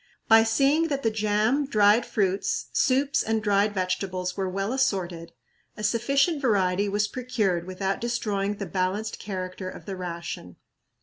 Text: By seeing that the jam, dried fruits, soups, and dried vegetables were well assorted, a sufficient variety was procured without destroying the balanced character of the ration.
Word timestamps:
By 0.27 0.41
seeing 0.41 0.87
that 0.87 1.03
the 1.03 1.11
jam, 1.11 1.67
dried 1.67 2.07
fruits, 2.07 2.71
soups, 2.73 3.21
and 3.21 3.43
dried 3.43 3.75
vegetables 3.75 4.35
were 4.35 4.49
well 4.49 4.73
assorted, 4.73 5.31
a 5.77 5.83
sufficient 5.83 6.41
variety 6.41 6.89
was 6.89 7.07
procured 7.07 7.67
without 7.67 8.01
destroying 8.01 8.55
the 8.55 8.65
balanced 8.65 9.19
character 9.19 9.69
of 9.69 9.85
the 9.85 9.95
ration. 9.95 10.55